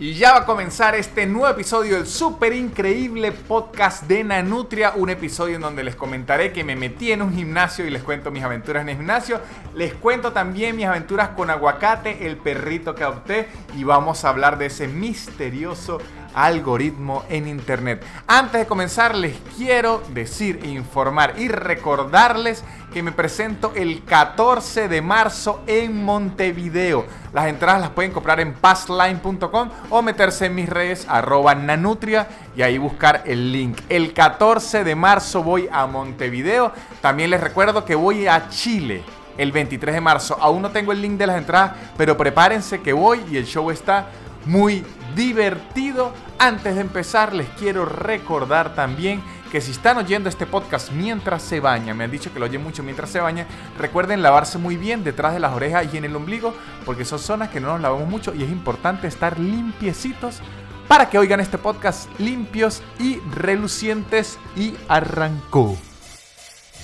[0.00, 5.10] Y ya va a comenzar este nuevo episodio del súper increíble podcast de Nanutria, un
[5.10, 8.42] episodio en donde les comentaré que me metí en un gimnasio y les cuento mis
[8.42, 9.42] aventuras en el gimnasio,
[9.74, 14.56] les cuento también mis aventuras con aguacate, el perrito que adopté y vamos a hablar
[14.56, 15.98] de ese misterioso
[16.34, 18.04] algoritmo en internet.
[18.26, 25.00] Antes de comenzar les quiero decir, informar y recordarles que me presento el 14 de
[25.00, 27.06] marzo en Montevideo.
[27.32, 32.62] Las entradas las pueden comprar en passline.com o meterse en mis redes arroba nanutria y
[32.62, 33.78] ahí buscar el link.
[33.88, 36.72] El 14 de marzo voy a Montevideo.
[37.00, 39.02] También les recuerdo que voy a Chile
[39.38, 40.36] el 23 de marzo.
[40.40, 43.70] Aún no tengo el link de las entradas, pero prepárense que voy y el show
[43.70, 44.08] está
[44.44, 46.12] muy divertido.
[46.38, 51.58] Antes de empezar, les quiero recordar también que si están oyendo este podcast mientras se
[51.60, 53.46] bañan, me han dicho que lo oyen mucho mientras se bañan,
[53.78, 56.54] recuerden lavarse muy bien detrás de las orejas y en el ombligo,
[56.86, 60.40] porque son zonas que no nos lavamos mucho y es importante estar limpiecitos
[60.86, 65.76] para que oigan este podcast limpios y relucientes y arrancó.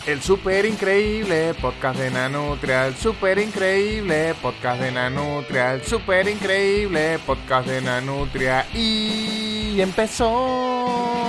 [0.07, 7.19] El super increíble podcast de Nanutria, el super increíble podcast de Nanutria, el super increíble
[7.27, 11.26] podcast de Nanutria y empezó.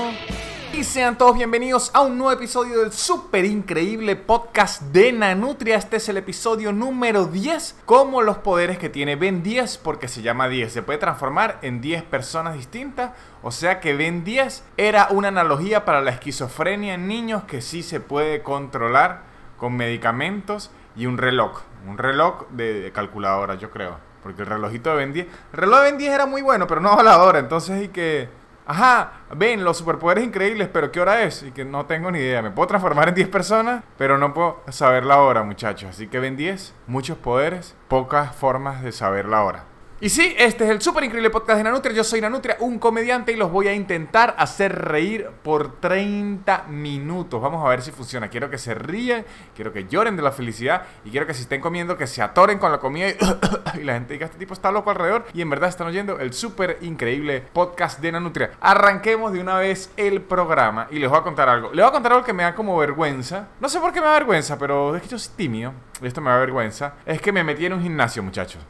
[0.77, 5.75] Y sean todos bienvenidos a un nuevo episodio del super increíble podcast de Nanutria.
[5.75, 10.21] Este es el episodio número 10, como los poderes que tiene Ben 10, porque se
[10.21, 10.71] llama 10.
[10.71, 13.13] Se puede transformar en 10 personas distintas.
[13.41, 17.81] O sea que Ben 10 era una analogía para la esquizofrenia en niños que sí
[17.81, 19.23] se puede controlar
[19.57, 21.61] con medicamentos y un reloj.
[21.87, 23.97] Un reloj de calculadora, yo creo.
[24.21, 25.27] Porque el relojito de Ben 10.
[25.53, 27.39] El reloj de Ben 10 era muy bueno, pero no voladora.
[27.39, 28.29] Entonces hay que
[28.67, 31.43] ajá, ven los superpoderes increíbles, pero ¿qué hora es?
[31.43, 32.41] Y que no tengo ni idea.
[32.41, 35.89] Me puedo transformar en 10 personas, pero no puedo saber la hora, muchachos.
[35.89, 39.63] Así que ven 10, muchos poderes, pocas formas de saber la hora.
[39.99, 41.91] Y sí, este es el súper increíble podcast de Nanutria.
[41.91, 47.41] Yo soy Nanutria, un comediante, y los voy a intentar hacer reír por 30 minutos.
[47.41, 48.29] Vamos a ver si funciona.
[48.29, 51.61] Quiero que se ríen, quiero que lloren de la felicidad y quiero que si estén
[51.61, 54.91] comiendo, que se atoren con la comida y, la gente diga: Este tipo está loco
[54.91, 55.25] alrededor.
[55.33, 58.51] Y en verdad están oyendo el súper increíble podcast de Nanutria.
[58.61, 61.69] Arranquemos de una vez el programa y les voy a contar algo.
[61.69, 63.47] Les voy a contar algo que me da como vergüenza.
[63.59, 65.73] No sé por qué me da vergüenza, pero es que yo soy tímido.
[66.03, 66.93] Y esto me da vergüenza.
[67.03, 68.63] Es que me metí en un gimnasio, muchachos.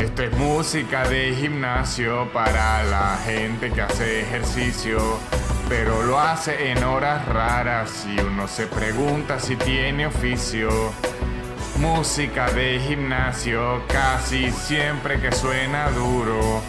[0.00, 4.98] Esto es música de gimnasio para la gente que hace ejercicio,
[5.68, 10.70] pero lo hace en horas raras y uno se pregunta si tiene oficio.
[11.76, 16.62] Música de gimnasio casi siempre que suena duro.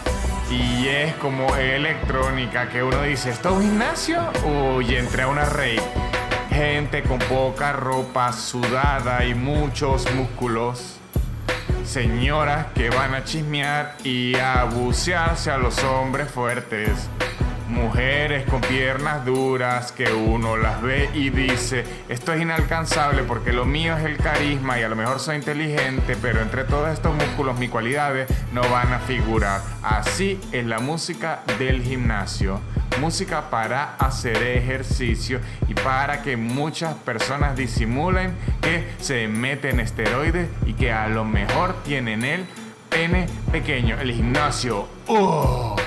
[0.52, 4.30] Y es como electrónica que uno dice, ¿esto es un gimnasio?
[4.44, 5.82] Uy, entré a una rave.
[6.50, 11.01] Gente con poca ropa sudada y muchos músculos
[11.86, 17.10] señoras que van a chismear y a bucearse a los hombres fuertes.
[17.72, 23.64] Mujeres con piernas duras que uno las ve y dice, esto es inalcanzable porque lo
[23.64, 27.58] mío es el carisma y a lo mejor soy inteligente, pero entre todos estos músculos
[27.58, 29.62] mis cualidades no van a figurar.
[29.84, 32.60] Así es la música del gimnasio.
[33.00, 35.40] Música para hacer ejercicio
[35.70, 41.74] y para que muchas personas disimulen que se meten esteroides y que a lo mejor
[41.84, 42.46] tienen el
[42.90, 43.98] pene pequeño.
[43.98, 44.90] El gimnasio.
[45.08, 45.78] ¡Oh!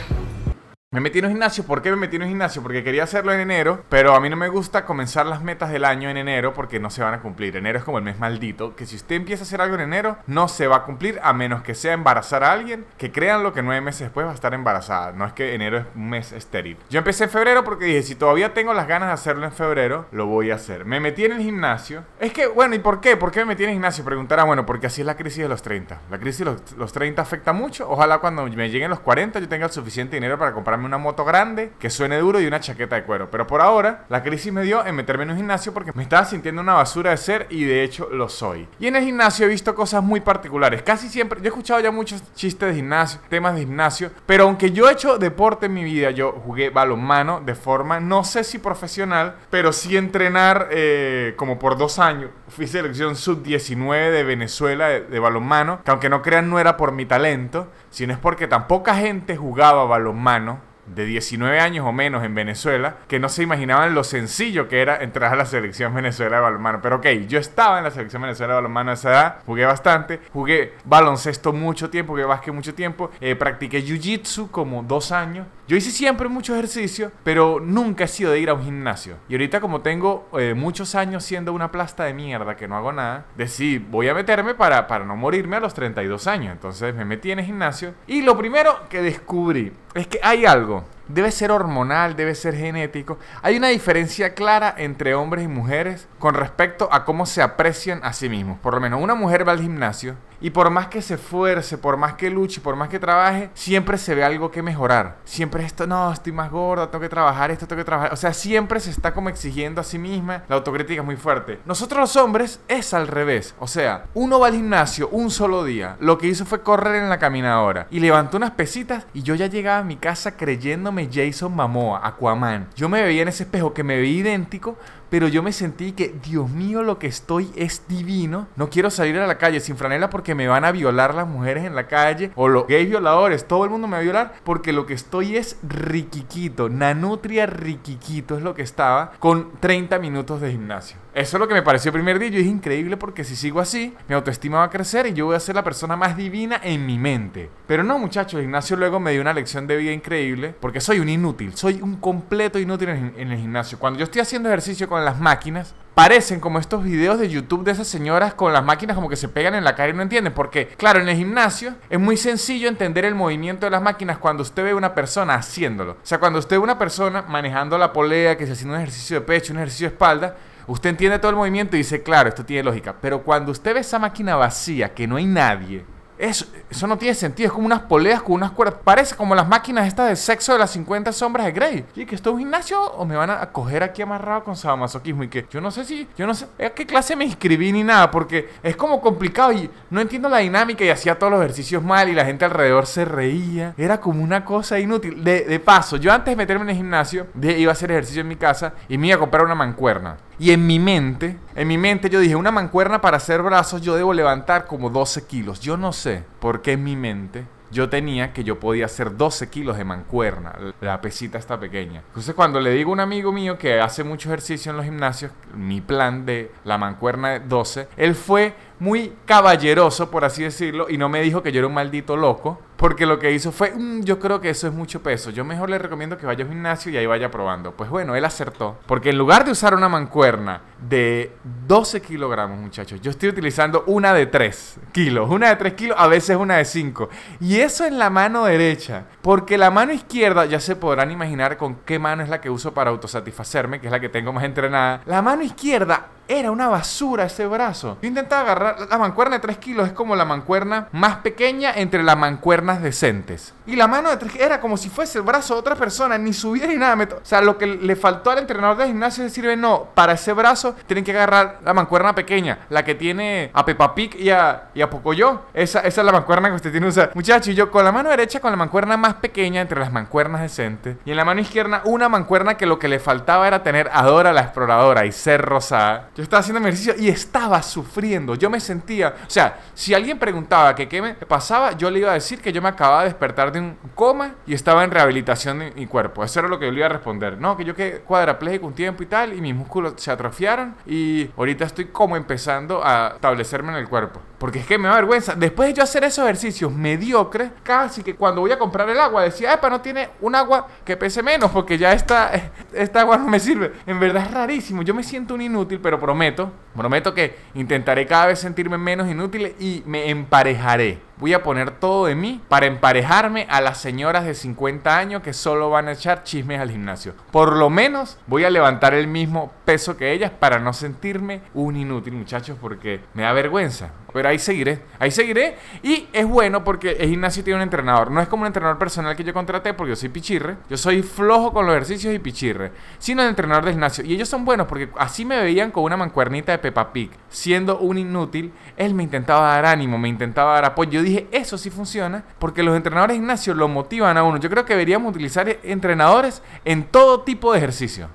[0.94, 1.65] Me metí en un gimnasio.
[1.65, 2.62] ¿Por qué me metí en un gimnasio?
[2.62, 5.84] Porque quería hacerlo en enero, pero a mí no me gusta comenzar las metas del
[5.84, 7.56] año en enero porque no se van a cumplir.
[7.56, 10.19] Enero es como el mes maldito, que si usted empieza a hacer algo en enero,
[10.28, 13.53] no se va a cumplir a menos que sea embarazar a alguien, que crean lo
[13.53, 15.10] que nueve meses después va a estar embarazada.
[15.10, 16.77] No es que enero es un mes estéril.
[16.91, 20.06] Yo empecé en febrero porque dije, si todavía tengo las ganas de hacerlo en febrero,
[20.12, 20.84] lo voy a hacer.
[20.84, 22.05] Me metí en el gimnasio.
[22.21, 23.16] Es que, bueno, ¿y por qué?
[23.16, 24.05] ¿Por qué me metí en el gimnasio?
[24.05, 26.03] Preguntará, bueno, porque así es la crisis de los 30.
[26.09, 27.91] La crisis de los, los 30 afecta mucho.
[27.91, 31.25] Ojalá cuando me lleguen los 40 yo tenga el suficiente dinero para comprarme una moto
[31.25, 33.31] grande, que suene duro y una chaqueta de cuero.
[33.31, 36.25] Pero por ahora, la crisis me dio en meterme en un gimnasio porque me estaba
[36.25, 38.69] sintiendo una basura de ser y de hecho lo soy.
[38.78, 40.83] Y en el gimnasio he visto cosas muy particulares.
[40.83, 44.70] Casi siempre, yo he escuchado ya muchos chistes de gimnasio, temas de gimnasio, pero aunque
[44.70, 48.59] yo he hecho deporte en mi vida, yo jugué balonmano de forma, no sé si
[48.59, 52.31] profesional, pero sí entrenar eh, como por dos años.
[52.49, 56.93] Fui selección sub-19 de Venezuela de, de balonmano, que aunque no crean no era por
[56.93, 62.25] mi talento, sino es porque tan poca gente jugaba balonmano de 19 años o menos
[62.25, 66.37] en Venezuela que no se imaginaban lo sencillo que era entrar a la selección Venezuela
[66.37, 66.81] de balonmano.
[66.83, 70.21] Pero ok, yo estaba en la selección Venezuela de balonmano a esa edad, jugué bastante,
[70.33, 75.76] jugué baloncesto mucho tiempo, jugué básquet mucho tiempo, eh, practiqué jiu-jitsu como dos años Yo
[75.76, 79.16] hice siempre mucho ejercicio, pero nunca he sido de ir a un gimnasio.
[79.31, 82.93] Y ahorita como tengo eh, muchos años siendo una plasta de mierda que no hago
[82.93, 86.52] nada, decidí, voy a meterme para, para no morirme a los 32 años.
[86.52, 90.84] Entonces me metí en el gimnasio y lo primero que descubrí es que hay algo
[91.08, 93.19] debe ser hormonal, debe ser genético.
[93.43, 98.12] Hay una diferencia clara entre hombres y mujeres con respecto a cómo se aprecian a
[98.12, 98.58] sí mismos.
[98.61, 101.96] Por lo menos una mujer va al gimnasio y por más que se esfuerce, por
[101.96, 105.17] más que luche, por más que trabaje, siempre se ve algo que mejorar.
[105.25, 108.12] Siempre esto, no, estoy más gorda, tengo que trabajar, esto tengo que trabajar.
[108.12, 110.43] O sea, siempre se está como exigiendo a sí misma.
[110.46, 111.61] La autocrítica es muy fuerte.
[111.64, 113.55] Nosotros los hombres es al revés.
[113.58, 115.96] O sea, uno va al gimnasio un solo día.
[115.99, 119.47] Lo que hizo fue correr en la caminadora y levantó unas pesitas y yo ya
[119.47, 122.69] llegaba a mi casa creyéndome Jason Momoa, Aquaman.
[122.76, 124.76] Yo me veía en ese espejo que me veía idéntico,
[125.11, 128.49] pero yo me sentí que, Dios mío, lo que estoy es divino.
[128.56, 131.65] No quiero salir a la calle sin franela porque me van a violar las mujeres
[131.65, 133.47] en la calle o los gays violadores.
[133.47, 136.69] Todo el mundo me va a violar porque lo que estoy es riquiquito.
[136.69, 141.04] Nanutria riquiquito es lo que estaba con 30 minutos de gimnasio.
[141.14, 142.28] Eso es lo que me pareció el primer día.
[142.28, 145.37] Yo es increíble porque si sigo así, mi autoestima va a crecer y yo voy
[145.37, 147.50] a ser la persona más divina en mi mente.
[147.69, 150.99] Pero no, muchachos, el gimnasio luego me dio una lección de vida increíble porque soy
[150.99, 151.56] un inútil.
[151.56, 153.78] Soy un completo inútil en, en el gimnasio.
[153.78, 157.70] Cuando yo estoy haciendo ejercicio con las máquinas, parecen como estos videos de YouTube de
[157.70, 160.32] esas señoras con las máquinas como que se pegan en la cara y no entienden.
[160.32, 164.43] Porque, claro, en el gimnasio es muy sencillo entender el movimiento de las máquinas cuando
[164.43, 165.93] usted ve a una persona haciéndolo.
[165.93, 168.81] O sea, cuando usted ve a una persona manejando la polea, que se haciendo un
[168.81, 172.28] ejercicio de pecho, un ejercicio de espalda, usted entiende todo el movimiento y dice, claro,
[172.28, 172.94] esto tiene lógica.
[173.00, 175.84] Pero cuando usted ve esa máquina vacía, que no hay nadie,
[176.16, 178.76] eso, eso, no tiene sentido, es como unas poleas con unas cuerdas.
[178.84, 181.84] Parece como las máquinas estas de sexo de las 50 sombras de Grey.
[181.96, 185.25] Y que esto es un gimnasio o me van a coger aquí amarrado con sadomasoquismo.
[185.25, 187.82] Y que yo no sé si, yo no sé a qué clase me inscribí ni
[187.82, 191.82] nada, porque es como complicado y no entiendo la dinámica y hacía todos los ejercicios
[191.82, 193.75] mal y la gente alrededor se reía.
[193.76, 195.25] Era como una cosa inútil.
[195.25, 198.28] De, de paso, yo antes de meterme en el gimnasio, iba a hacer ejercicio en
[198.28, 200.16] mi casa y me iba a comprar una mancuerna.
[200.39, 203.95] Y en mi mente, en mi mente yo dije, una mancuerna para hacer brazos yo
[203.95, 205.61] debo levantar como 12 kilos.
[205.61, 207.45] Yo no sé por qué en mi mente
[207.75, 210.57] yo tenía que yo podía hacer 12 kilos de mancuerna.
[210.81, 212.03] La pesita está pequeña.
[212.07, 215.33] Entonces cuando le digo a un amigo mío que hace mucho ejercicio en los gimnasios,
[215.55, 220.99] mi plan de la mancuerna de 12, él fue muy caballeroso, por así decirlo, y
[220.99, 224.03] no me dijo que yo era un maldito loco, porque lo que hizo fue, mm,
[224.03, 226.91] yo creo que eso es mucho peso, yo mejor le recomiendo que vaya al gimnasio
[226.91, 227.73] y ahí vaya probando.
[227.73, 231.32] Pues bueno, él acertó, porque en lugar de usar una mancuerna de
[231.67, 236.09] 12 kilogramos, muchachos, yo estoy utilizando una de 3 kilos, una de 3 kilos, a
[236.09, 237.09] veces una de 5,
[237.41, 241.76] y eso en la mano derecha, porque la mano izquierda, ya se podrán imaginar con
[241.87, 245.00] qué mano es la que uso para autosatisfacerme, que es la que tengo más entrenada,
[245.06, 247.99] la mano izquierda era una basura ese brazo.
[248.00, 252.03] Yo intentaba agarrar la mancuerna de 3 kilos, es como la mancuerna más pequeña entre
[252.03, 253.53] las mancuernas decentes.
[253.67, 256.32] Y la mano de 3 era como si fuese el brazo de otra persona, ni
[256.32, 256.94] subía ni nada.
[257.15, 260.32] O sea, lo que le faltó al entrenador de gimnasio es decirle, no, para ese
[260.32, 264.69] brazo tienen que agarrar la mancuerna pequeña, la que tiene a Peppa Pig y a,
[264.75, 265.43] y a Pocoyo.
[265.53, 267.11] Esa, esa es la mancuerna que usted tiene que usar.
[267.15, 270.97] Muchachos, yo con la mano derecha, con la mancuerna más pequeña entre las mancuernas decentes,
[271.05, 274.05] y en la mano izquierda una mancuerna que lo que le faltaba era tener a
[274.32, 276.09] la exploradora y ser rosada.
[276.16, 278.37] Yo estaba haciendo ejercicio y estaba sufriendo.
[278.37, 282.11] Yo me sentía, o sea, si alguien preguntaba que qué me pasaba, yo le iba
[282.11, 285.58] a decir que yo me acababa de despertar de un coma y estaba en rehabilitación
[285.58, 286.22] de mi cuerpo.
[286.22, 287.38] Eso era lo que yo le iba a responder.
[287.38, 291.31] No, que yo quedé cuadrapléjico un tiempo y tal y mis músculos se atrofiaron y
[291.37, 294.20] ahorita estoy como empezando a establecerme en el cuerpo.
[294.44, 295.35] Porque es que me da vergüenza.
[295.35, 299.23] Después de yo hacer esos ejercicios mediocres, casi que cuando voy a comprar el agua
[299.23, 302.30] decía, epa, no tiene un agua que pese menos porque ya esta,
[302.75, 303.73] esta agua no me sirve.
[303.87, 304.83] En verdad es rarísimo.
[304.83, 309.54] Yo me siento un inútil, pero prometo, prometo que intentaré cada vez sentirme menos inútil
[309.59, 314.35] y me emparejaré voy a poner todo de mí para emparejarme a las señoras de
[314.35, 317.14] 50 años que solo van a echar chismes al gimnasio.
[317.31, 321.76] Por lo menos voy a levantar el mismo peso que ellas para no sentirme un
[321.76, 323.90] inútil, muchachos, porque me da vergüenza.
[324.12, 325.57] Pero ahí seguiré, ahí seguiré.
[325.83, 328.12] Y es bueno porque el gimnasio tiene un entrenador.
[328.12, 330.57] No es como un entrenador personal que yo contraté porque yo soy pichirre.
[330.71, 332.71] Yo soy flojo con los ejercicios y pichirre.
[333.00, 334.04] Sino el entrenador de gimnasio.
[334.04, 337.11] Y ellos son buenos porque así me veían con una mancuernita de Peppa Pig.
[337.28, 340.92] Siendo un inútil, él me intentaba dar ánimo, me intentaba dar apoyo.
[340.92, 344.38] Yo dije, eso sí funciona porque los entrenadores de gimnasio lo motivan a uno.
[344.38, 348.09] Yo creo que deberíamos utilizar entrenadores en todo tipo de ejercicio.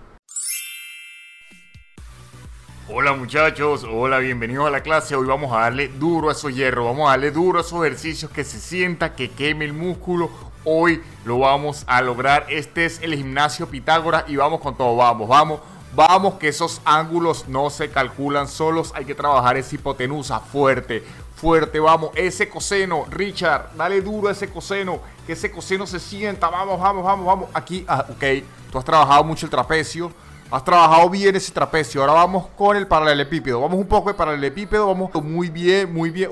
[2.92, 5.16] Hola muchachos, hola, bienvenidos a la clase.
[5.16, 8.32] Hoy vamos a darle duro a esos hierros, vamos a darle duro a esos ejercicios
[8.32, 10.32] que se sienta, que queme el músculo.
[10.66, 12.48] Hoy lo vamos a lograr.
[12.50, 14.96] Este es el gimnasio Pitágoras y vamos con todo.
[14.96, 15.60] Vamos, vamos,
[15.96, 18.92] vamos, que esos ángulos no se calculan solos.
[18.96, 21.04] Hay que trabajar esa hipotenusa fuerte,
[21.36, 26.50] fuerte, vamos, ese coseno, Richard, dale duro a ese coseno, que ese coseno se sienta,
[26.50, 27.50] vamos, vamos, vamos, vamos.
[27.54, 28.24] Aquí, ah, ok,
[28.72, 30.12] tú has trabajado mucho el trapecio,
[30.52, 34.88] has trabajado bien ese trapecio, ahora vamos con el paralelepípedo, vamos un poco de paralelepípedo,
[34.88, 36.30] vamos muy bien, muy bien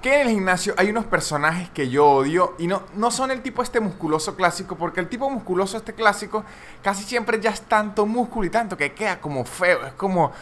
[0.00, 3.42] que en el gimnasio hay unos personajes que yo odio y no, no son el
[3.42, 6.44] tipo este musculoso clásico, porque el tipo musculoso este clásico
[6.82, 10.32] casi siempre ya es tanto músculo y tanto que queda como feo, es como,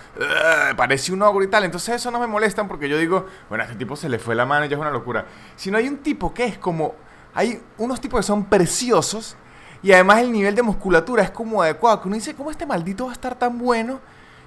[0.77, 1.65] parece un ogro y tal.
[1.65, 4.35] Entonces eso no me molesta porque yo digo, bueno, a este tipo se le fue
[4.35, 5.27] la mano y ya es una locura.
[5.57, 6.95] Sino hay un tipo que es como,
[7.35, 9.37] hay unos tipos que son preciosos
[9.83, 13.07] y además el nivel de musculatura es como adecuado, que uno dice, ¿cómo este maldito
[13.07, 14.01] va a estar tan bueno?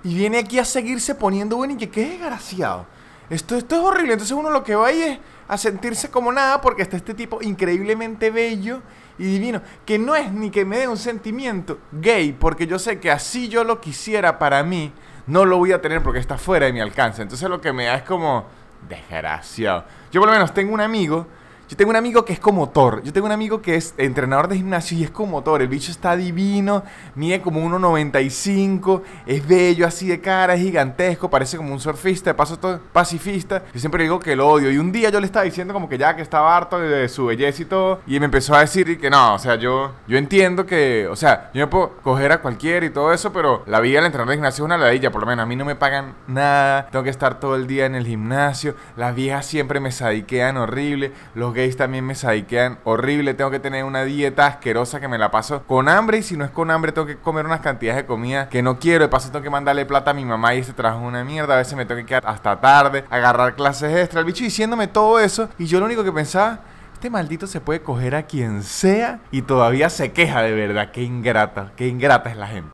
[0.04, 2.86] Y viene aquí a seguirse poniendo bueno y que qué desgraciado.
[3.30, 4.14] Esto, esto es horrible.
[4.14, 7.42] Entonces uno lo que va ahí es a sentirse como nada porque está este tipo
[7.42, 8.82] increíblemente bello
[9.18, 13.00] y divino, que no es ni que me dé un sentimiento gay, porque yo sé
[13.00, 14.94] que así yo lo quisiera para mí,
[15.28, 17.22] no lo voy a tener porque está fuera de mi alcance.
[17.22, 18.46] Entonces lo que me da es como
[18.88, 19.84] desgraciado.
[20.12, 21.28] Yo por lo menos tengo un amigo
[21.70, 23.04] yo tengo un amigo que es como Thor.
[23.04, 25.62] Yo tengo un amigo que es entrenador de gimnasio y es como Thor.
[25.62, 26.82] El bicho está divino,
[27.14, 32.34] mide como 1,95, es bello así de cara, es gigantesco, parece como un surfista, de
[32.34, 33.62] paso todo pacifista.
[33.72, 34.72] Yo siempre digo que lo odio.
[34.72, 37.28] Y un día yo le estaba diciendo como que ya que estaba harto de, su
[37.28, 38.02] belleza y todo.
[38.08, 41.52] Y me empezó a decir que no, o sea, yo, yo entiendo que, o sea,
[41.54, 44.38] yo me puedo coger a cualquiera y todo eso, pero la vida del entrenador de
[44.38, 45.44] gimnasio es una ladilla, por lo menos.
[45.44, 48.74] A mí no me pagan nada, tengo que estar todo el día en el gimnasio.
[48.98, 51.12] Las viejas siempre me sadiquean horrible.
[51.36, 53.34] Los gays también me sadiquean horrible.
[53.34, 56.20] Tengo que tener una dieta asquerosa que me la paso con hambre.
[56.20, 58.80] Y si no es con hambre, tengo que comer unas cantidades de comida que no
[58.80, 59.04] quiero.
[59.04, 61.56] De paso, tengo que mandarle plata a mi mamá y ese trabajo es una mierda.
[61.56, 64.22] A veces me tengo que quedar hasta tarde, agarrar clases extra.
[64.22, 65.50] El bicho diciéndome todo eso.
[65.58, 66.62] Y yo lo único que pensaba.
[66.94, 70.92] Este maldito se puede coger a quien sea y todavía se queja de verdad.
[70.92, 72.72] Qué ingrata, qué ingrata es la gente.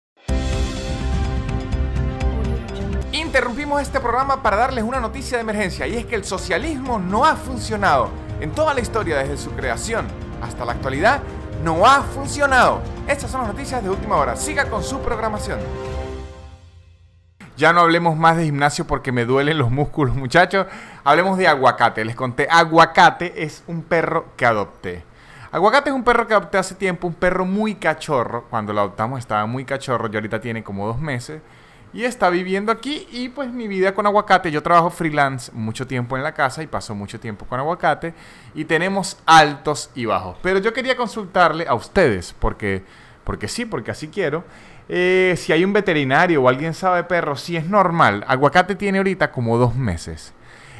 [3.11, 7.23] Interrumpimos este programa para darles una noticia de emergencia y es que el socialismo no
[7.23, 10.07] ha funcionado en toda la historia desde su creación
[10.41, 11.21] hasta la actualidad
[11.63, 12.81] no ha funcionado.
[13.07, 14.35] Estas son las noticias de última hora.
[14.35, 15.59] Siga con su programación.
[17.57, 20.67] Ya no hablemos más de gimnasio porque me duelen los músculos, muchachos.
[21.03, 22.03] Hablemos de aguacate.
[22.03, 25.03] Les conté, aguacate es un perro que adopté.
[25.51, 28.45] Aguacate es un perro que adopté hace tiempo, un perro muy cachorro.
[28.49, 31.41] Cuando lo adoptamos estaba muy cachorro, y ahorita tiene como dos meses
[31.95, 36.17] y está viviendo aquí y pues mi vida con aguacate, yo trabajo freelance mucho tiempo
[36.17, 38.13] en la casa y paso mucho tiempo con aguacate
[38.53, 40.35] y tenemos altos y bajos.
[40.41, 42.83] Pero yo quería consultarle a ustedes, porque,
[43.23, 44.43] porque sí, porque así quiero,
[44.89, 48.97] eh, si hay un veterinario o alguien sabe de perros, si es normal, aguacate tiene
[48.97, 50.33] ahorita como dos meses.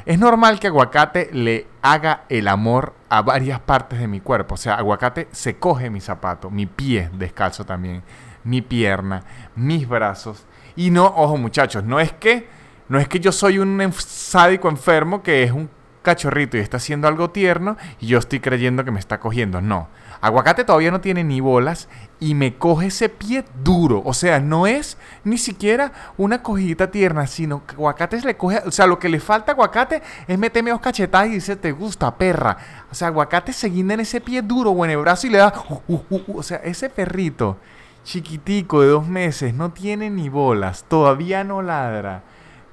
[0.05, 4.55] Es normal que aguacate le haga el amor a varias partes de mi cuerpo.
[4.55, 8.03] O sea, aguacate se coge mi zapato, mi pie descalzo también,
[8.46, 9.24] mi pierna,
[9.56, 12.48] mis brazos y no, ojo muchachos, no es que,
[12.90, 15.70] no es que yo soy un sádico enfermo que es un
[16.02, 19.62] cachorrito y está haciendo algo tierno y yo estoy creyendo que me está cogiendo.
[19.62, 19.88] No.
[20.22, 21.88] Aguacate todavía no tiene ni bolas
[22.20, 24.02] y me coge ese pie duro.
[24.06, 28.62] O sea, no es ni siquiera una cogidita tierna, sino que aguacate se le coge.
[28.66, 31.72] O sea, lo que le falta a aguacate es meterme dos cachetadas y dice, te
[31.72, 32.58] gusta, perra.
[32.92, 35.40] O sea, aguacate se guinda en ese pie duro o en el brazo y le
[35.40, 35.54] da.
[35.70, 37.58] Uh, uh, uh, o sea, ese perrito
[38.06, 42.24] chiquitico de dos meses, no tiene ni bolas, todavía no ladra.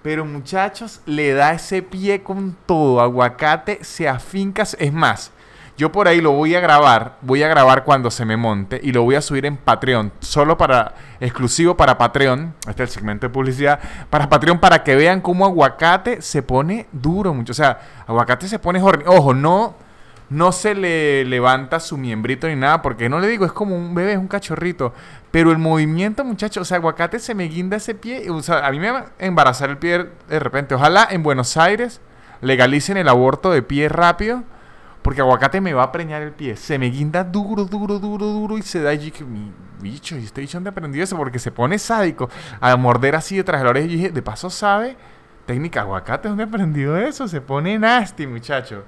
[0.02, 3.00] Pero muchachos, le da ese pie con todo.
[3.00, 4.64] Aguacate se afinca.
[4.78, 5.30] Es más,
[5.78, 7.18] yo por ahí lo voy a grabar.
[7.22, 8.80] Voy a grabar cuando se me monte.
[8.82, 10.12] Y lo voy a subir en Patreon.
[10.18, 10.94] Solo para.
[11.20, 12.52] Exclusivo para Patreon.
[12.68, 13.78] Este es el segmento de publicidad.
[14.10, 17.32] Para Patreon para que vean cómo aguacate se pone duro.
[17.32, 17.52] Mucho.
[17.52, 19.76] O sea, aguacate se pone Ojo, no
[20.32, 23.94] no se le levanta su miembrito ni nada, porque no le digo, es como un
[23.94, 24.94] bebé, es un cachorrito.
[25.30, 28.30] Pero el movimiento, muchachos, o sea, aguacate se me guinda ese pie.
[28.30, 30.74] O sea, a mí me va a embarazar el pie de repente.
[30.74, 32.00] Ojalá en Buenos Aires
[32.40, 34.42] legalicen el aborto de pie rápido.
[35.02, 36.56] Porque aguacate me va a preñar el pie.
[36.56, 38.56] Se me guinda duro, duro, duro, duro.
[38.56, 41.16] Y se da allí que mi bicho, y este bicho dónde aprendió eso.
[41.16, 43.86] Porque se pone sádico a morder así detrás de la oreja.
[43.86, 44.96] Y dije, de paso sabe,
[45.44, 47.28] técnica aguacate, ¿dónde aprendió eso?
[47.28, 48.84] Se pone nasty, muchacho.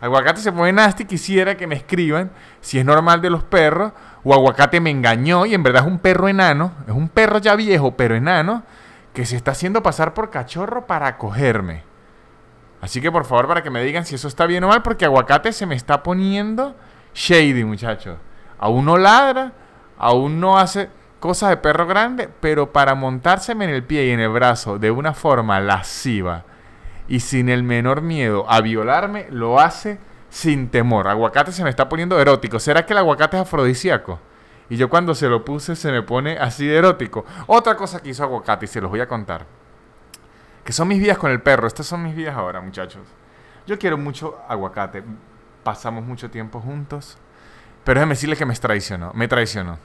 [0.00, 4.32] Aguacate se pone nasty, quisiera que me escriban si es normal de los perros o
[4.32, 7.96] aguacate me engañó y en verdad es un perro enano, es un perro ya viejo
[7.96, 8.62] pero enano
[9.12, 11.82] que se está haciendo pasar por cachorro para cogerme.
[12.80, 15.04] Así que por favor para que me digan si eso está bien o mal porque
[15.04, 16.76] aguacate se me está poniendo
[17.12, 18.18] shady muchachos.
[18.60, 19.52] Aún no ladra,
[19.98, 24.20] aún no hace cosas de perro grande, pero para montárseme en el pie y en
[24.20, 26.44] el brazo de una forma lasciva
[27.08, 29.98] y sin el menor miedo a violarme, lo hace
[30.30, 31.08] sin temor.
[31.08, 32.58] Aguacate se me está poniendo erótico.
[32.60, 34.20] ¿Será que el aguacate es afrodisíaco?
[34.70, 37.24] Y yo cuando se lo puse se me pone así de erótico.
[37.46, 39.46] Otra cosa que hizo aguacate y se los voy a contar.
[40.64, 41.66] Que son mis vidas con el perro.
[41.66, 43.02] Estas son mis vidas ahora, muchachos.
[43.66, 45.02] Yo quiero mucho aguacate.
[45.64, 47.16] Pasamos mucho tiempo juntos.
[47.84, 49.12] Pero déjeme decirle que me traicionó.
[49.14, 49.78] Me traicionó.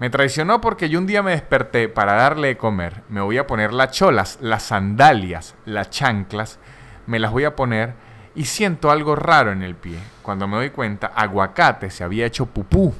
[0.00, 3.02] Me traicionó porque yo un día me desperté para darle de comer.
[3.08, 6.60] Me voy a poner las cholas, las sandalias, las chanclas.
[7.06, 7.94] Me las voy a poner
[8.36, 9.98] y siento algo raro en el pie.
[10.22, 12.94] Cuando me doy cuenta, aguacate se había hecho pupú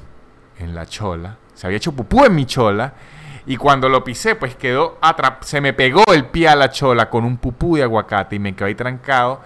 [0.57, 1.37] en la chola.
[1.53, 2.93] Se había hecho pupú en mi chola.
[3.45, 4.99] Y cuando lo pisé, pues quedó
[5.41, 8.53] se me pegó el pie a la chola con un pupú de aguacate y me
[8.53, 9.41] quedé ahí trancado.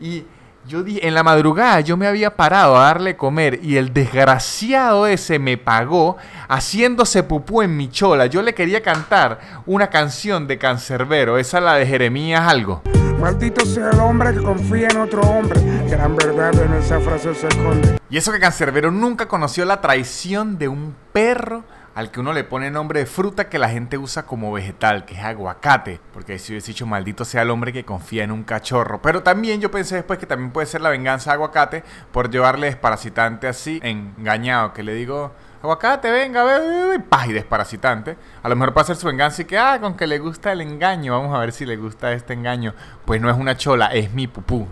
[0.00, 0.24] Y
[0.66, 5.06] yo dije, en la madrugada yo me había parado a darle comer y el desgraciado
[5.06, 6.16] ese me pagó
[6.48, 8.26] haciéndose pupú en mi chola.
[8.26, 12.82] Yo le quería cantar una canción de Cancerbero, esa la de Jeremías algo.
[13.20, 15.60] Maldito sea el hombre que confía en otro hombre.
[15.88, 17.98] Gran verdad en esa frase se esconde.
[18.08, 21.64] Y eso que Cancerbero nunca conoció la traición de un perro
[21.94, 25.14] al que uno le pone nombre de fruta que la gente usa como vegetal, que
[25.14, 26.00] es aguacate.
[26.12, 29.02] Porque si hubiese dicho, maldito sea el hombre que confía en un cachorro.
[29.02, 32.66] Pero también yo pensé después que también puede ser la venganza de aguacate por llevarle
[32.66, 35.32] desparasitante así, engañado, que le digo,
[35.62, 38.16] aguacate, venga, ve, paz, y desparasitante.
[38.42, 40.62] A lo mejor puede ser su venganza y que, ah, con que le gusta el
[40.62, 42.74] engaño, vamos a ver si le gusta este engaño.
[43.04, 44.66] Pues no es una chola, es mi pupú.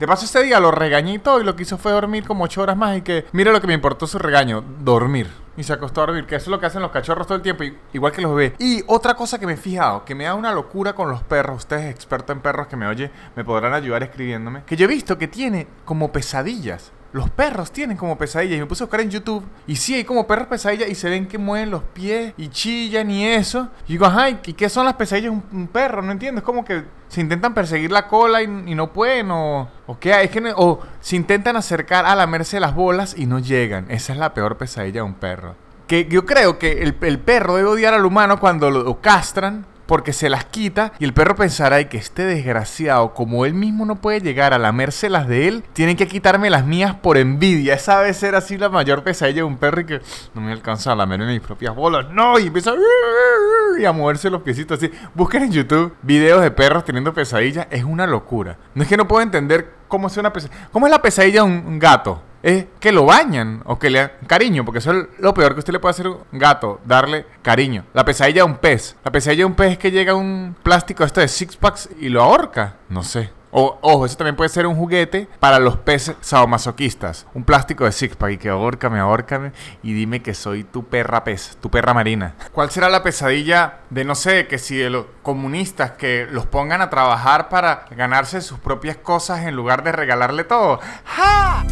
[0.00, 2.62] De paso ese día lo regañé y y lo que hizo fue dormir como ocho
[2.62, 6.02] horas más y que, mira lo que me importó su regaño, dormir y se acostó
[6.02, 8.22] a dormir, que eso es lo que hacen los cachorros todo el tiempo, igual que
[8.22, 8.54] los bebés.
[8.58, 11.58] Y otra cosa que me he fijado, que me da una locura con los perros,
[11.58, 15.18] ustedes expertos en perros que me oye, me podrán ayudar escribiéndome, que yo he visto
[15.18, 16.92] que tiene como pesadillas.
[17.12, 18.56] Los perros tienen como pesadillas.
[18.56, 19.44] Y me puse a buscar en YouTube.
[19.66, 20.88] Y sí, hay como perros pesadillas.
[20.88, 23.68] Y se ven que mueven los pies y chillan y eso.
[23.86, 26.02] Y digo, ajá, ¿y qué son las pesadillas de un, perro?
[26.02, 26.38] No entiendo.
[26.38, 29.30] Es como que se intentan perseguir la cola y, no pueden.
[29.30, 33.38] O, o qué es que o se intentan acercar a lamerse las bolas y no
[33.38, 33.90] llegan.
[33.90, 35.54] Esa es la peor pesadilla de un perro.
[35.86, 40.28] Que yo creo que el perro debe odiar al humano cuando lo castran porque se
[40.28, 44.20] las quita y el perro pensará y que este desgraciado, como él mismo no puede
[44.20, 47.74] llegar a lamérselas de él, tienen que quitarme las mías por envidia.
[47.74, 50.00] Esa debe ser así la mayor pesadilla de un perro y que
[50.34, 52.06] no me alcanza a lamer en mis propias bolas.
[52.10, 54.90] No, y empieza a, a moverse los piecitos así.
[55.14, 57.66] Busquen en YouTube videos de perros teniendo pesadillas.
[57.70, 58.58] Es una locura.
[58.74, 60.68] No es que no puedo entender cómo es una pesadilla.
[60.72, 62.22] ¿Cómo es la pesadilla de un gato?
[62.42, 65.60] Es que lo bañan o que le dan cariño, porque eso es lo peor que
[65.60, 67.84] usted le puede hacer a un gato, darle cariño.
[67.94, 68.96] La pesadilla de un pez.
[69.04, 72.08] La pesadilla de un pez es que llega un plástico este de six packs y
[72.08, 72.76] lo ahorca.
[72.88, 73.30] No sé.
[73.54, 77.26] O, ojo, eso también puede ser un juguete para los peces sadomasoquistas.
[77.34, 79.52] Un plástico de six pack y que ahórcame, ahórcame
[79.82, 82.34] y dime que soy tu perra pez, tu perra marina.
[82.52, 86.80] ¿Cuál será la pesadilla de, no sé, que si de los comunistas que los pongan
[86.80, 90.80] a trabajar para ganarse sus propias cosas en lugar de regalarle todo?
[91.04, 91.62] ¡Ja!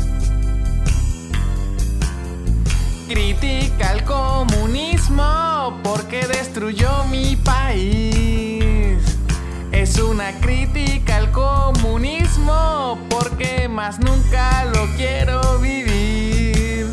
[3.11, 9.19] Critica el comunismo porque destruyó mi país.
[9.73, 16.87] Es una crítica al comunismo porque más nunca lo quiero vivir.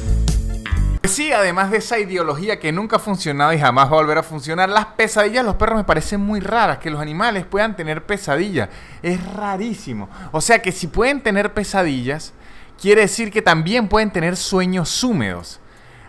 [1.03, 4.23] Sí, además de esa ideología que nunca ha funcionado y jamás va a volver a
[4.23, 8.69] funcionar, las pesadillas los perros me parecen muy raras, que los animales puedan tener pesadillas.
[9.03, 10.09] Es rarísimo.
[10.31, 12.33] O sea que si pueden tener pesadillas,
[12.81, 15.59] quiere decir que también pueden tener sueños húmedos.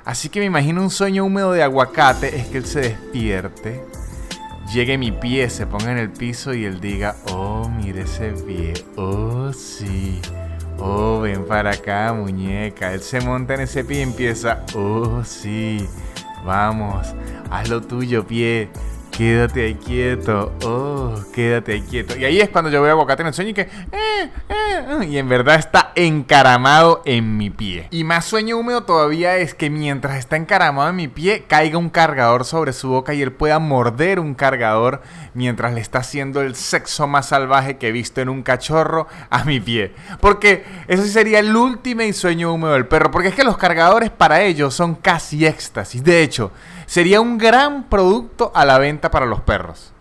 [0.09, 3.85] Así que me imagino un sueño húmedo de aguacate es que él se despierte,
[4.73, 8.73] llegue mi pie, se ponga en el piso y él diga, oh, mire ese pie,
[8.97, 10.19] oh, sí,
[10.79, 12.95] oh, ven para acá, muñeca.
[12.95, 15.87] Él se monta en ese pie y empieza, oh, sí,
[16.43, 17.15] vamos,
[17.51, 18.71] haz lo tuyo, pie.
[19.19, 22.17] Quédate ahí quieto, oh, quédate ahí quieto.
[22.17, 24.31] Y ahí es cuando yo veo a Aguacate en el sueño y que, eh, eh,
[24.49, 27.89] eh, y en verdad está encaramado en mi pie.
[27.91, 31.91] Y más sueño húmedo todavía es que mientras está encaramado en mi pie, caiga un
[31.91, 35.03] cargador sobre su boca y él pueda morder un cargador
[35.35, 39.43] mientras le está haciendo el sexo más salvaje que he visto en un cachorro a
[39.43, 39.95] mi pie.
[40.21, 43.11] Porque eso sería el último sueño húmedo del perro.
[43.11, 46.05] Porque es que los cargadores para ellos son casi éxtasis.
[46.05, 46.53] De hecho,
[46.89, 49.93] sería un gran producto a la venta para los perros.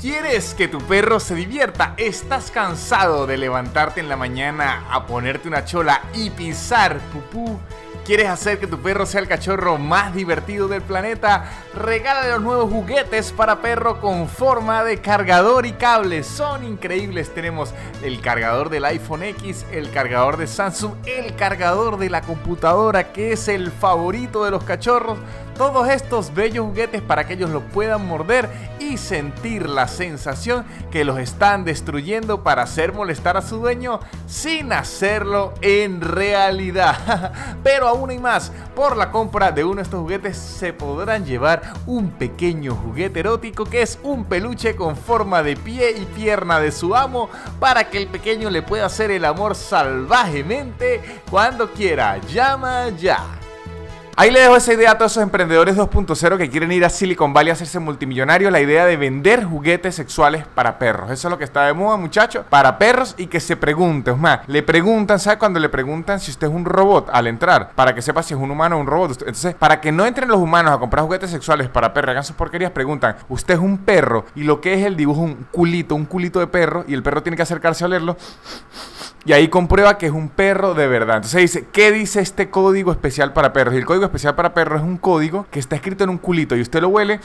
[0.00, 1.94] ¿Quieres que tu perro se divierta?
[1.98, 7.58] ¿Estás cansado de levantarte en la mañana a ponerte una chola y pisar pupú?
[8.04, 11.44] ¿Quieres hacer que tu perro sea el cachorro más divertido del planeta?
[11.74, 16.24] Regálale los nuevos juguetes para perro con forma de cargador y cable.
[16.24, 17.32] Son increíbles.
[17.32, 23.12] Tenemos el cargador del iPhone X, el cargador de Samsung, el cargador de la computadora
[23.12, 25.18] que es el favorito de los cachorros
[25.56, 31.04] todos estos bellos juguetes para que ellos lo puedan morder y sentir la sensación que
[31.04, 37.32] los están destruyendo para hacer molestar a su dueño sin hacerlo en realidad.
[37.62, 41.62] Pero aún hay más, por la compra de uno de estos juguetes se podrán llevar
[41.86, 46.72] un pequeño juguete erótico que es un peluche con forma de pie y pierna de
[46.72, 52.18] su amo para que el pequeño le pueda hacer el amor salvajemente cuando quiera.
[52.18, 53.39] Llama ya.
[54.20, 57.32] Ahí le dejo esa idea a todos esos emprendedores 2.0 que quieren ir a Silicon
[57.32, 61.10] Valley a hacerse multimillonarios, la idea de vender juguetes sexuales para perros.
[61.10, 64.12] Eso es lo que está de moda, muchachos, para perros y que se pregunten.
[64.12, 67.70] Es más, le preguntan, ¿sabe cuando le preguntan si usted es un robot al entrar?
[67.74, 69.22] Para que sepa si es un humano o un robot.
[69.22, 72.36] Entonces, para que no entren los humanos a comprar juguetes sexuales para perros, hagan sus
[72.36, 74.26] porquerías, preguntan, ¿usted es un perro?
[74.34, 77.22] Y lo que es el dibujo, un culito, un culito de perro, y el perro
[77.22, 78.18] tiene que acercarse a olerlo.
[79.24, 81.16] Y ahí comprueba que es un perro de verdad.
[81.16, 83.74] Entonces dice, ¿qué dice este código especial para perros?
[83.74, 86.56] Y el código especial para perros es un código que está escrito en un culito
[86.56, 87.20] y usted lo huele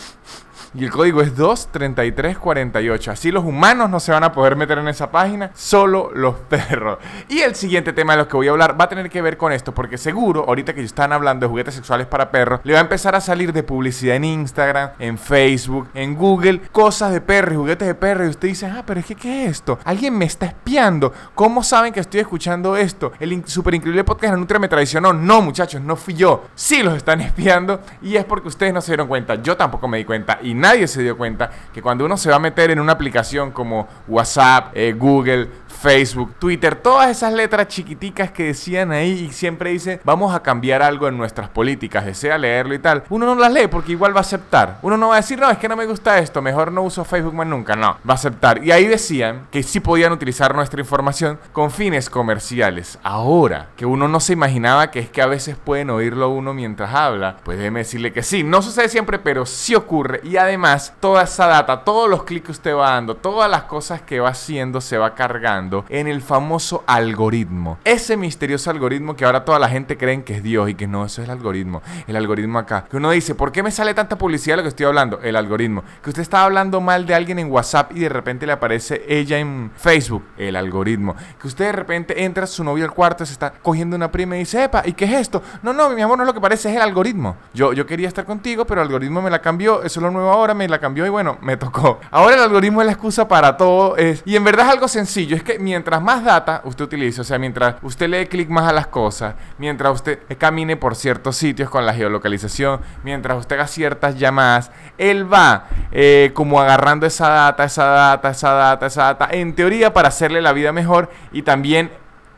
[0.75, 3.11] y el código es 23348.
[3.11, 6.99] Así los humanos no se van a poder meter en esa página, solo los perros.
[7.29, 9.37] Y el siguiente tema de los que voy a hablar va a tener que ver
[9.37, 12.79] con esto, porque seguro, ahorita que están hablando de juguetes sexuales para perros, le va
[12.79, 17.57] a empezar a salir de publicidad en Instagram, en Facebook, en Google, cosas de perros,
[17.57, 18.27] juguetes de perros.
[18.27, 19.79] Y usted dice, ah, pero es que, ¿qué es esto?
[19.83, 21.13] Alguien me está espiando.
[21.33, 23.13] ¿Cómo saben que estoy escuchando esto?
[23.19, 25.13] El super increíble podcast de Nutria me traicionó.
[25.13, 26.45] No, muchachos, no fui yo.
[26.55, 29.35] Sí los están espiando y es porque ustedes no se dieron cuenta.
[29.35, 32.37] Yo tampoco me di cuenta y nadie se dio cuenta que cuando uno se va
[32.37, 38.31] a meter en una aplicación como WhatsApp, eh, Google, Facebook, Twitter, todas esas letras chiquiticas
[38.31, 42.73] que decían ahí y siempre dice vamos a cambiar algo en nuestras políticas, desea leerlo
[42.73, 43.03] y tal.
[43.09, 44.79] Uno no las lee porque igual va a aceptar.
[44.81, 47.05] Uno no va a decir, no, es que no me gusta esto, mejor no uso
[47.05, 47.75] Facebook más nunca.
[47.75, 48.63] No, va a aceptar.
[48.63, 52.97] Y ahí decían que sí podían utilizar nuestra información con fines comerciales.
[53.03, 56.95] Ahora, que uno no se imaginaba que es que a veces pueden oírlo uno mientras
[56.95, 58.43] habla, pues déjeme decirle que sí.
[58.43, 60.21] No sucede siempre, pero sí ocurre.
[60.23, 60.54] Y además,
[60.99, 64.29] toda esa data, todos los clics que usted va dando, todas las cosas que va
[64.29, 67.77] haciendo, se va cargando en el famoso algoritmo.
[67.83, 71.05] Ese misterioso algoritmo que ahora toda la gente cree que es Dios y que no,
[71.05, 71.81] eso es el algoritmo.
[72.07, 72.85] El algoritmo acá.
[72.89, 75.19] Que uno dice, ¿por qué me sale tanta publicidad lo que estoy hablando?
[75.21, 75.83] El algoritmo.
[76.01, 79.37] Que usted estaba hablando mal de alguien en WhatsApp y de repente le aparece ella
[79.39, 80.23] en Facebook.
[80.37, 81.15] El algoritmo.
[81.41, 84.39] Que usted de repente entra su novio al cuarto, se está cogiendo una prima y
[84.39, 85.41] dice, epa, ¿y qué es esto?
[85.63, 87.35] No, no, mi amor, no es lo que parece, es el algoritmo.
[87.53, 89.79] Yo, yo quería estar contigo, pero el algoritmo me la cambió.
[89.83, 91.99] Eso es lo nuevo ahora, me la cambió y bueno, me tocó.
[92.11, 93.97] Ahora el algoritmo es la excusa para todo.
[93.97, 95.35] Es, y en verdad es algo sencillo.
[95.35, 98.69] Es que mientras más data usted utilice, o sea, mientras usted le dé clic más
[98.69, 103.67] a las cosas, mientras usted camine por ciertos sitios con la geolocalización, mientras usted haga
[103.67, 109.27] ciertas llamadas, él va eh, como agarrando esa data, esa data, esa data, esa data,
[109.31, 111.91] en teoría para hacerle la vida mejor y también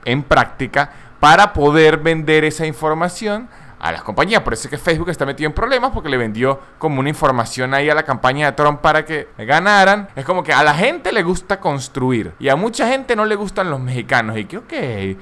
[0.05, 4.41] en práctica para poder vender esa información a las compañías.
[4.41, 7.73] Por eso es que Facebook está metido en problemas porque le vendió como una información
[7.73, 10.09] ahí a la campaña de Trump para que ganaran.
[10.15, 13.35] Es como que a la gente le gusta construir y a mucha gente no le
[13.35, 14.37] gustan los mexicanos.
[14.37, 14.73] Y que, ok,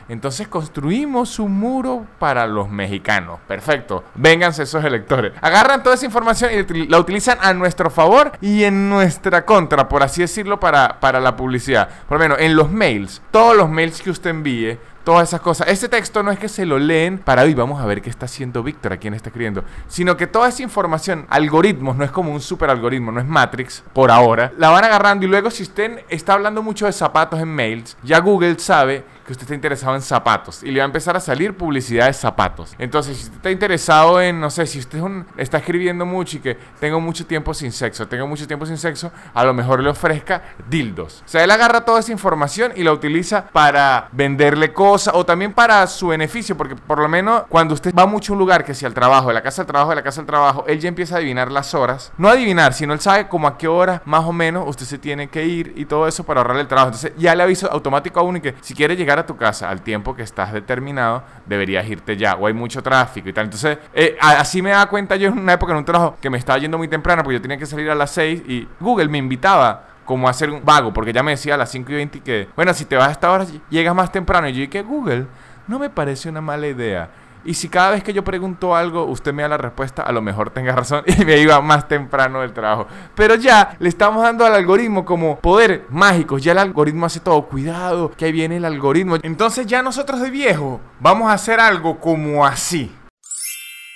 [0.09, 3.39] entonces construimos un muro para los mexicanos.
[3.47, 4.03] Perfecto.
[4.15, 5.33] Vénganse esos electores.
[5.41, 10.03] Agarran toda esa información y la utilizan a nuestro favor y en nuestra contra, por
[10.03, 11.89] así decirlo, para, para la publicidad.
[12.07, 15.69] Por lo menos en los mails, todos los mails que usted envíe todas esas cosas.
[15.69, 18.25] Ese texto no es que se lo leen para hoy vamos a ver qué está
[18.25, 22.33] haciendo Víctor, a quién está escribiendo, sino que toda esa información, algoritmos, no es como
[22.33, 26.03] un super algoritmo, no es Matrix por ahora, la van agarrando y luego si usted
[26.09, 30.01] está hablando mucho de zapatos en mails, ya Google sabe que usted está interesado en
[30.01, 32.75] zapatos y le va a empezar a salir publicidad de zapatos.
[32.77, 35.01] Entonces, si usted está interesado en, no sé, si usted
[35.37, 39.11] está escribiendo mucho y que tengo mucho tiempo sin sexo, tengo mucho tiempo sin sexo,
[39.33, 41.23] a lo mejor le ofrezca dildos.
[41.25, 45.53] O sea, él agarra toda esa información y la utiliza para venderle cosas o también
[45.53, 48.73] para su beneficio, porque por lo menos cuando usted va mucho a un lugar, que
[48.73, 50.87] si al trabajo, de la casa al trabajo, de la casa al trabajo, él ya
[50.87, 52.11] empieza a adivinar las horas.
[52.17, 55.29] No adivinar, sino él sabe como a qué hora más o menos usted se tiene
[55.29, 56.89] que ir y todo eso para ahorrarle el trabajo.
[56.89, 59.69] Entonces ya le aviso automático a uno y que si quiere llegar a tu casa
[59.69, 63.45] al tiempo que estás determinado, deberías irte ya, o hay mucho tráfico y tal.
[63.45, 66.37] Entonces, eh, así me da cuenta yo en una época en un trabajo que me
[66.37, 69.17] estaba yendo muy temprano porque yo tenía que salir a las 6 y Google me
[69.17, 72.19] invitaba como a hacer un vago, porque ya me decía a las 5 y 20
[72.21, 74.47] que, bueno, si te vas a esta hora, llegas más temprano.
[74.47, 75.25] Y yo dije, Google,
[75.67, 77.09] no me parece una mala idea.
[77.45, 80.21] Y si cada vez que yo pregunto algo, usted me da la respuesta, a lo
[80.21, 82.87] mejor tenga razón y me iba más temprano del trabajo.
[83.15, 86.37] Pero ya le estamos dando al algoritmo como poder mágico.
[86.39, 87.45] Ya el algoritmo hace todo.
[87.45, 89.17] Cuidado, que ahí viene el algoritmo.
[89.21, 92.91] Entonces ya nosotros de viejo vamos a hacer algo como así.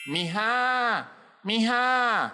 [0.06, 1.10] Mija,
[1.44, 2.34] mija,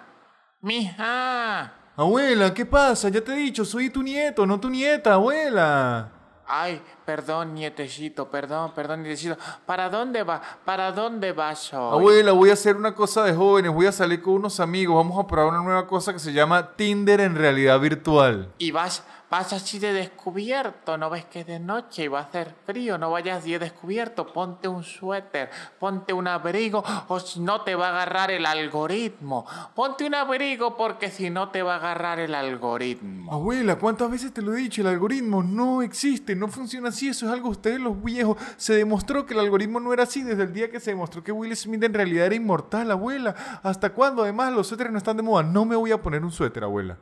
[0.61, 1.73] mija.
[1.97, 3.07] Abuela, ¿qué pasa?
[3.07, 6.11] Ya te he dicho, soy tu nieto, no tu nieta, abuela.
[6.45, 9.37] Ay, perdón, nietecito, perdón, perdón, nietecito.
[9.65, 10.41] ¿Para dónde va?
[10.65, 11.99] ¿Para dónde vas hoy?
[11.99, 15.23] Abuela, voy a hacer una cosa de jóvenes, voy a salir con unos amigos, vamos
[15.23, 18.49] a probar una nueva cosa que se llama Tinder en realidad virtual.
[18.57, 22.23] Y vas, vas así de descubierto, no ves que es de noche y va a
[22.23, 27.61] hacer frío, no vayas de descubierto, ponte un suéter, ponte un abrigo o si no
[27.61, 29.45] te va a agarrar el algoritmo.
[29.73, 33.31] Ponte un abrigo porque si no te va a agarrar el algoritmo.
[33.31, 34.81] Abuela, ¿cuántas veces te lo he dicho?
[34.81, 38.37] El algoritmo no existe, no funciona así, eso es algo de ustedes los viejos.
[38.57, 41.31] Se demostró que el algoritmo no era así desde el día que se demostró que
[41.31, 43.35] Will Smith en realidad era inmortal, abuela.
[43.63, 44.23] ¿Hasta cuándo?
[44.23, 45.43] Además, los suéteres no están de moda.
[45.43, 46.97] No me voy a poner un suéter, abuela.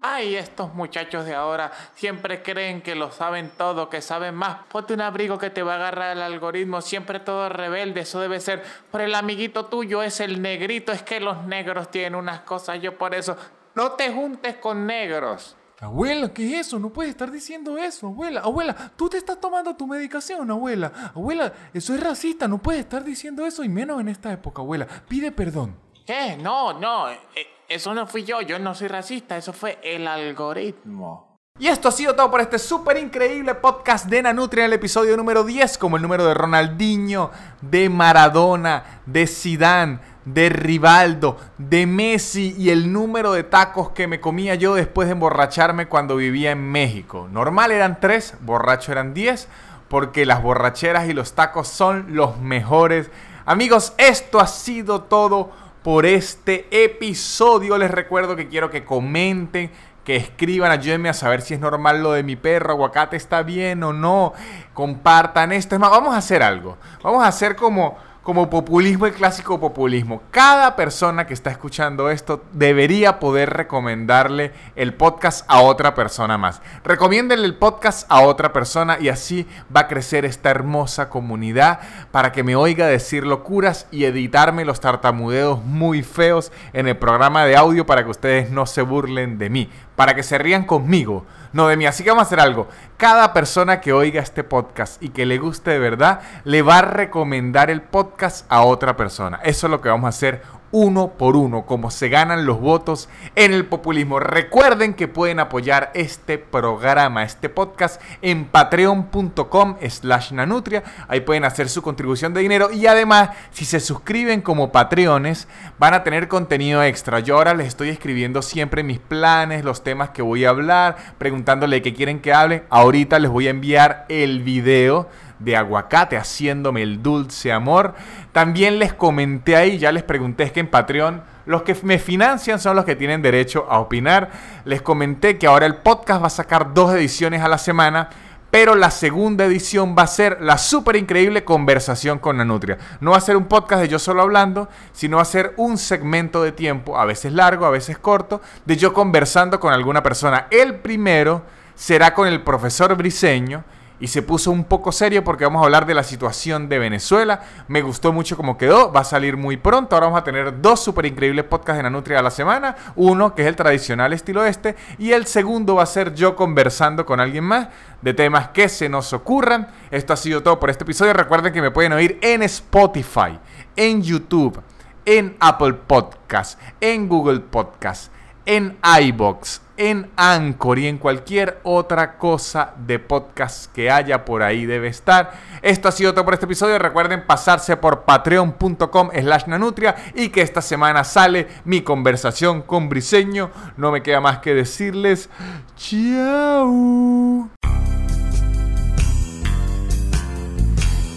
[0.00, 4.58] Ay, estos muchachos de ahora siempre creen que lo saben todo, que saben más.
[4.68, 8.38] Ponte un abrigo que te va a agarrar el algoritmo, siempre todo rebelde, eso debe
[8.38, 8.62] ser.
[8.92, 12.96] Por el amiguito tuyo es el negrito, es que los negros tienen unas cosas, yo
[12.96, 13.36] por eso,
[13.74, 15.56] no te juntes con negros.
[15.80, 16.78] Abuela, ¿qué es eso?
[16.78, 18.40] No puedes estar diciendo eso, abuela.
[18.40, 20.92] Abuela, tú te estás tomando tu medicación, abuela.
[21.14, 24.86] Abuela, eso es racista, no puedes estar diciendo eso y menos en esta época, abuela.
[25.08, 25.76] Pide perdón.
[26.06, 26.36] ¿Qué?
[26.36, 27.18] No, no, eh,
[27.68, 31.36] eso no fui yo, yo no soy racista, eso fue el algoritmo.
[31.60, 35.16] Y esto ha sido todo por este súper increíble podcast de Nanutria en el episodio
[35.16, 42.54] número 10, como el número de Ronaldinho, de Maradona, de Sidán, de Rivaldo, de Messi
[42.56, 46.62] y el número de tacos que me comía yo después de emborracharme cuando vivía en
[46.70, 47.28] México.
[47.30, 49.48] Normal eran 3, borracho eran 10,
[49.88, 53.10] porque las borracheras y los tacos son los mejores.
[53.44, 55.50] Amigos, esto ha sido todo
[55.82, 57.78] por este episodio.
[57.78, 59.70] Les recuerdo que quiero que comenten,
[60.04, 63.82] que escriban, ayúdenme a saber si es normal lo de mi perro, aguacate está bien
[63.82, 64.32] o no.
[64.72, 65.74] Compartan esto.
[65.74, 66.78] Es más, vamos a hacer algo.
[67.02, 70.20] Vamos a hacer como como populismo, el clásico populismo.
[70.30, 76.60] Cada persona que está escuchando esto debería poder recomendarle el podcast a otra persona más.
[76.84, 82.30] Recomiéndenle el podcast a otra persona y así va a crecer esta hermosa comunidad para
[82.30, 87.56] que me oiga decir locuras y editarme los tartamudeos muy feos en el programa de
[87.56, 91.66] audio para que ustedes no se burlen de mí, para que se rían conmigo no
[91.66, 91.86] de mí.
[91.86, 92.68] Así que vamos a hacer algo.
[92.96, 96.82] Cada persona que oiga este podcast y que le guste de verdad, le va a
[96.82, 99.40] recomendar el podcast a otra persona.
[99.42, 103.08] Eso es lo que vamos a hacer uno por uno, como se ganan los votos
[103.34, 104.20] en el populismo.
[104.20, 110.82] Recuerden que pueden apoyar este programa, este podcast en patreon.com slash nanutria.
[111.08, 115.94] Ahí pueden hacer su contribución de dinero y además, si se suscriben como patreones, van
[115.94, 117.20] a tener contenido extra.
[117.20, 121.82] Yo ahora les estoy escribiendo siempre mis planes, los temas que voy a hablar, preguntándole
[121.82, 122.64] qué quieren que hable.
[122.70, 127.94] Ahorita les voy a enviar el video de aguacate haciéndome el dulce amor.
[128.32, 132.60] También les comenté ahí, ya les pregunté, es que en Patreon los que me financian
[132.60, 134.30] son los que tienen derecho a opinar.
[134.66, 138.10] Les comenté que ahora el podcast va a sacar dos ediciones a la semana.
[138.50, 142.78] Pero la segunda edición va a ser la súper increíble conversación con la nutria.
[143.00, 145.76] No va a ser un podcast de yo solo hablando, sino va a ser un
[145.76, 150.46] segmento de tiempo, a veces largo, a veces corto, de yo conversando con alguna persona.
[150.50, 151.42] El primero
[151.74, 153.64] será con el profesor Briseño,
[154.00, 157.40] y se puso un poco serio porque vamos a hablar de la situación de Venezuela.
[157.68, 159.96] Me gustó mucho cómo quedó, va a salir muy pronto.
[159.96, 162.76] Ahora vamos a tener dos súper increíbles podcasts de la Nutria a la semana.
[162.96, 167.04] Uno que es el tradicional estilo este y el segundo va a ser yo conversando
[167.04, 167.68] con alguien más
[168.02, 169.68] de temas que se nos ocurran.
[169.90, 171.12] Esto ha sido todo por este episodio.
[171.12, 173.38] Recuerden que me pueden oír en Spotify,
[173.76, 174.60] en YouTube,
[175.04, 178.12] en Apple Podcast, en Google Podcast,
[178.48, 184.66] en iBox en Anchor y en cualquier otra cosa de podcast que haya por ahí
[184.66, 185.32] debe estar.
[185.62, 186.78] Esto ha sido todo por este episodio.
[186.78, 193.50] Recuerden pasarse por patreon.com slash nanutria y que esta semana sale mi conversación con Briseño.
[193.76, 195.30] No me queda más que decirles
[195.76, 197.48] chao.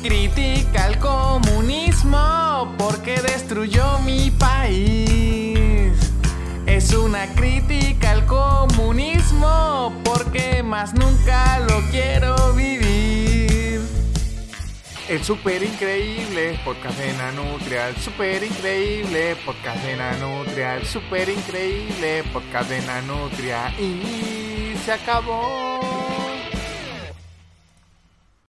[0.04, 5.11] Critica el comunismo porque destruyó mi país.
[6.93, 13.82] Una crítica al comunismo porque más nunca lo quiero vivir.
[15.08, 22.23] El super increíble podcast de Nanutria, el super increíble podcast de Nanutria, el super increíble
[22.32, 26.31] podcast de Nanutria y se acabó.